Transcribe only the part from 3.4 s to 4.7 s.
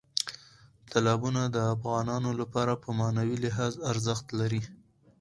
لحاظ ارزښت لري.